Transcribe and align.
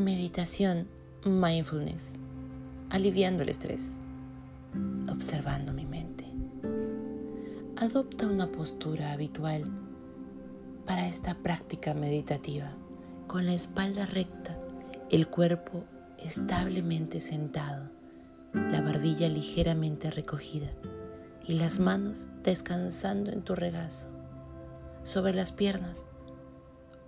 Meditación 0.00 0.88
mindfulness, 1.26 2.18
aliviando 2.88 3.42
el 3.42 3.50
estrés, 3.50 3.98
observando 5.12 5.74
mi 5.74 5.84
mente. 5.84 6.24
Adopta 7.76 8.26
una 8.26 8.50
postura 8.50 9.12
habitual 9.12 9.70
para 10.86 11.06
esta 11.06 11.34
práctica 11.34 11.92
meditativa, 11.92 12.72
con 13.26 13.44
la 13.44 13.52
espalda 13.52 14.06
recta, 14.06 14.58
el 15.10 15.28
cuerpo 15.28 15.84
establemente 16.18 17.20
sentado, 17.20 17.90
la 18.54 18.80
barbilla 18.80 19.28
ligeramente 19.28 20.10
recogida 20.10 20.70
y 21.46 21.54
las 21.54 21.78
manos 21.78 22.26
descansando 22.42 23.32
en 23.32 23.42
tu 23.42 23.54
regazo, 23.54 24.06
sobre 25.04 25.34
las 25.34 25.52
piernas 25.52 26.06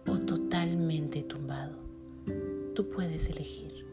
o 0.06 0.18
totalmente 0.18 1.22
tumbado. 1.22 1.91
Tú 2.74 2.88
puedes 2.88 3.28
elegir. 3.28 3.86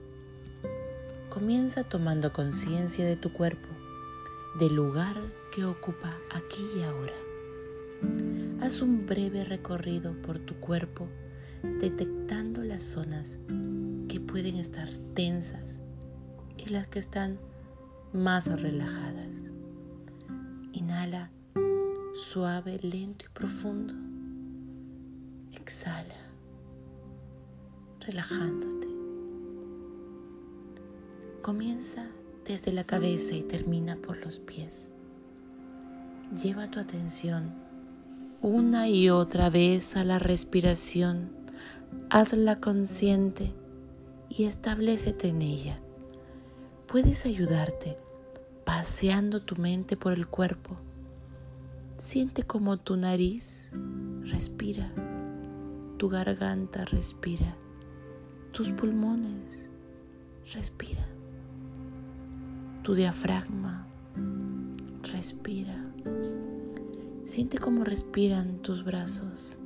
Comienza 1.29 1.83
tomando 1.83 2.33
conciencia 2.33 3.05
de 3.05 3.15
tu 3.15 3.33
cuerpo, 3.33 3.67
del 4.57 4.75
lugar 4.75 5.15
que 5.53 5.65
ocupa 5.65 6.17
aquí 6.31 6.63
y 6.77 6.81
ahora. 6.83 7.13
Haz 8.61 8.81
un 8.81 9.05
breve 9.05 9.43
recorrido 9.43 10.13
por 10.21 10.39
tu 10.39 10.55
cuerpo 10.55 11.07
detectando 11.79 12.63
las 12.63 12.83
zonas 12.83 13.37
que 14.07 14.19
pueden 14.19 14.55
estar 14.55 14.89
tensas 15.13 15.79
y 16.57 16.69
las 16.69 16.87
que 16.87 16.99
están 16.99 17.39
más 18.13 18.47
relajadas. 18.61 19.43
Inhala 20.71 21.31
suave, 22.15 22.79
lento 22.79 23.25
y 23.25 23.29
profundo. 23.29 23.93
Exhala, 25.53 26.15
relajándote. 28.01 28.78
Comienza 31.41 32.07
desde 32.45 32.71
la 32.71 32.83
cabeza 32.83 33.35
y 33.35 33.43
termina 33.43 33.95
por 33.95 34.17
los 34.17 34.39
pies. 34.39 34.89
Lleva 36.41 36.69
tu 36.69 36.79
atención 36.79 37.69
una 38.41 38.87
y 38.87 39.09
otra 39.09 39.49
vez 39.49 39.97
a 39.97 40.05
la 40.05 40.17
respiración. 40.17 41.29
Hazla 42.09 42.61
consciente 42.61 43.53
y 44.29 44.45
establecete 44.45 45.27
en 45.27 45.41
ella. 45.41 45.79
Puedes 46.87 47.25
ayudarte 47.25 47.97
paseando 48.63 49.41
tu 49.41 49.57
mente 49.57 49.97
por 49.97 50.13
el 50.13 50.25
cuerpo. 50.25 50.77
Siente 51.97 52.43
como 52.43 52.77
tu 52.77 52.95
nariz 52.95 53.71
respira, 54.23 54.93
tu 55.97 56.07
garganta 56.07 56.85
respira, 56.85 57.57
tus 58.53 58.71
pulmones 58.71 59.67
respira, 60.53 61.05
tu 62.89 62.95
diafragma 62.95 63.85
respira. 65.13 65.93
Siente 67.23 67.59
cómo 67.59 67.83
respiran 67.83 68.63
tus 68.63 68.83
brazos, 68.83 69.57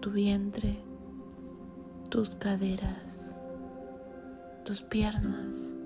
tu 0.00 0.10
vientre, 0.10 0.82
tus 2.08 2.30
caderas, 2.30 3.20
tus 4.64 4.82
piernas. 4.82 5.76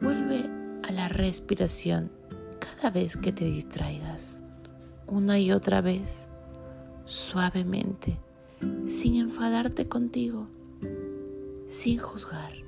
Vuelve 0.00 0.48
a 0.84 0.92
la 0.92 1.08
respiración 1.08 2.12
cada 2.60 2.92
vez 2.92 3.16
que 3.16 3.32
te 3.32 3.46
distraigas, 3.46 4.38
una 5.08 5.40
y 5.40 5.50
otra 5.50 5.80
vez, 5.80 6.28
suavemente, 7.04 8.20
sin 8.86 9.16
enfadarte 9.16 9.88
contigo, 9.88 10.46
sin 11.66 11.98
juzgar. 11.98 12.63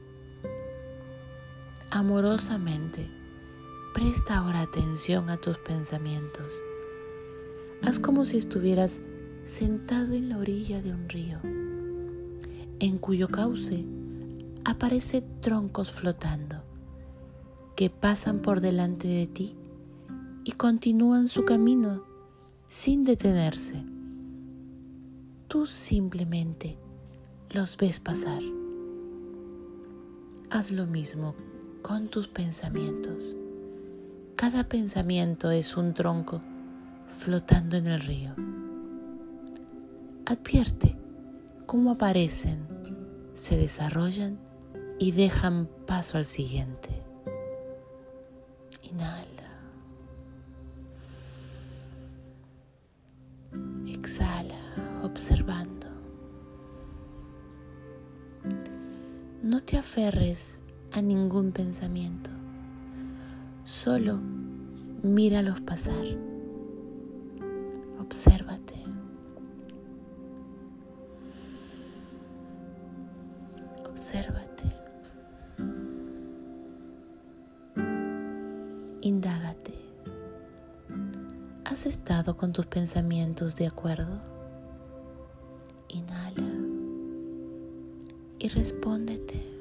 Amorosamente, 1.97 3.09
presta 3.95 4.37
ahora 4.37 4.61
atención 4.61 5.31
a 5.31 5.39
tus 5.39 5.57
pensamientos. 5.57 6.61
Haz 7.83 7.99
como 7.99 8.27
si 8.27 8.37
estuvieras 8.37 9.01
sentado 9.47 10.13
en 10.13 10.29
la 10.29 10.37
orilla 10.37 10.83
de 10.83 10.93
un 10.93 11.09
río, 11.09 11.39
en 12.81 12.99
cuyo 12.99 13.29
cauce 13.29 13.87
aparecen 14.67 15.25
troncos 15.41 15.91
flotando 15.91 16.63
que 17.77 17.89
pasan 17.89 18.43
por 18.43 18.61
delante 18.61 19.09
de 19.09 19.27
ti 19.27 19.57
y 20.45 20.53
continúan 20.53 21.29
su 21.29 21.47
camino 21.47 22.05
sin 22.69 23.05
detenerse. 23.05 23.83
Tú 25.49 25.67
simplemente 25.67 26.77
los 27.49 27.79
ves 27.79 28.01
pasar. 28.01 28.43
Haz 30.51 30.73
lo 30.73 30.87
mismo 30.87 31.35
con 31.87 32.09
tus 32.09 32.27
pensamientos. 32.27 33.37
Cada 34.35 34.65
pensamiento 34.65 35.53
es 35.53 35.77
un 35.77 35.95
tronco 35.95 36.43
flotando 37.09 37.77
en 37.77 37.87
el 37.87 38.01
río. 38.01 38.35
Advierte 40.27 40.97
cómo 41.65 41.93
aparecen, 41.93 42.67
se 43.37 43.57
desarrollan 43.57 44.37
y 44.99 45.13
dejan 45.13 45.69
paso 45.87 46.19
al 46.19 46.25
siguiente. 46.25 46.89
Inhala. 48.83 49.47
Exhala, 53.87 54.59
observando. 55.05 55.87
No 59.41 59.63
te 59.63 59.79
aferres 59.79 60.59
a 60.97 61.03
ningún 61.03 61.53
pensamiento. 61.53 62.31
Solo 63.65 64.19
míralos 65.03 65.61
pasar. 65.61 66.07
Obsérvate. 68.01 68.77
Obsérvate. 73.91 74.73
Indágate. 79.03 79.75
¿Has 81.67 81.85
estado 81.85 82.39
con 82.39 82.55
tus 82.55 82.65
pensamientos 82.65 83.55
de 83.57 83.67
acuerdo? 83.67 84.23
Inhala 85.89 86.55
y 88.39 88.49
respóndete. 88.49 89.56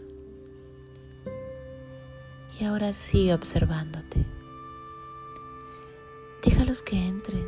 Y 2.60 2.64
ahora 2.64 2.94
sigue 2.94 3.34
observándote. 3.34 4.26
Déjalos 6.44 6.82
que 6.82 7.08
entren 7.08 7.46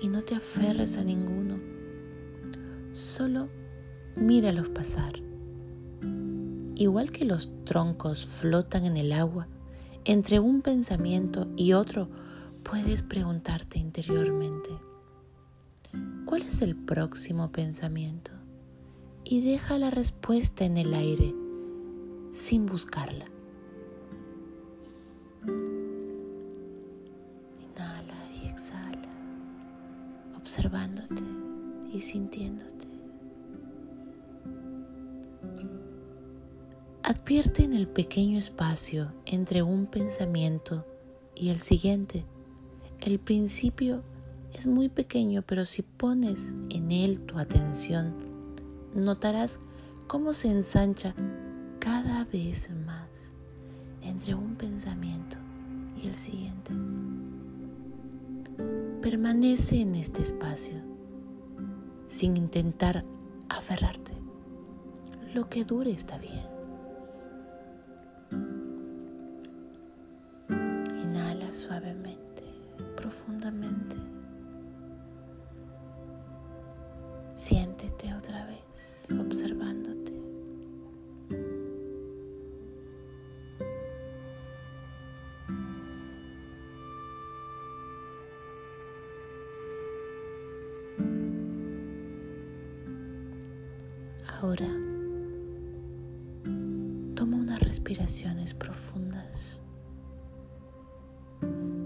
y 0.00 0.08
no 0.08 0.22
te 0.22 0.34
aferres 0.34 0.98
a 0.98 1.04
ninguno. 1.04 1.58
Solo 2.92 3.48
míralos 4.14 4.68
pasar. 4.68 5.14
Igual 6.74 7.10
que 7.10 7.24
los 7.24 7.50
troncos 7.64 8.26
flotan 8.26 8.84
en 8.84 8.96
el 8.96 9.12
agua, 9.12 9.48
entre 10.04 10.38
un 10.38 10.62
pensamiento 10.62 11.48
y 11.56 11.72
otro, 11.72 12.08
puedes 12.62 13.02
preguntarte 13.02 13.78
interiormente, 13.78 14.70
¿cuál 16.26 16.42
es 16.42 16.62
el 16.62 16.76
próximo 16.76 17.50
pensamiento? 17.50 18.32
Y 19.24 19.40
deja 19.40 19.78
la 19.78 19.90
respuesta 19.90 20.64
en 20.64 20.76
el 20.76 20.94
aire, 20.94 21.34
sin 22.30 22.66
buscarla. 22.66 23.26
Exhala, 28.56 29.08
observándote 30.34 31.22
y 31.92 32.00
sintiéndote. 32.00 32.86
Advierte 37.02 37.64
en 37.64 37.74
el 37.74 37.86
pequeño 37.86 38.38
espacio 38.38 39.12
entre 39.26 39.62
un 39.62 39.86
pensamiento 39.86 40.86
y 41.34 41.50
el 41.50 41.58
siguiente. 41.58 42.24
El 43.00 43.18
principio 43.18 44.02
es 44.54 44.66
muy 44.66 44.88
pequeño, 44.88 45.42
pero 45.42 45.66
si 45.66 45.82
pones 45.82 46.54
en 46.70 46.90
él 46.90 47.26
tu 47.26 47.38
atención, 47.38 48.14
notarás 48.94 49.60
cómo 50.06 50.32
se 50.32 50.50
ensancha 50.50 51.14
cada 51.78 52.24
vez 52.24 52.70
más 52.86 53.32
entre 54.00 54.34
un 54.34 54.54
pensamiento 54.56 55.36
y 56.02 56.08
el 56.08 56.14
siguiente. 56.14 56.72
Permanece 59.00 59.80
en 59.80 59.94
este 59.94 60.22
espacio 60.22 60.76
sin 62.08 62.36
intentar 62.36 63.04
aferrarte. 63.48 64.12
Lo 65.34 65.48
que 65.48 65.64
dure 65.64 65.90
está 65.90 66.18
bien. 66.18 66.56
suavemente, 71.56 72.44
profundamente. 72.96 73.96
Siéntete 77.34 78.14
otra 78.14 78.46
vez 78.46 79.08
observándote 79.18 79.95
Ahora, 94.42 94.66
toma 97.14 97.38
unas 97.38 97.58
respiraciones 97.60 98.52
profundas 98.52 99.62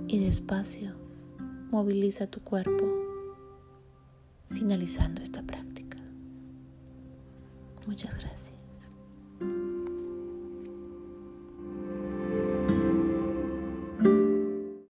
y 0.09 0.19
despacio 0.19 0.95
moviliza 1.71 2.27
tu 2.27 2.41
cuerpo 2.41 2.85
finalizando 4.51 5.23
esta 5.23 5.45
práctica. 5.45 5.99
Muchas 7.87 8.19
gracias. 8.19 8.60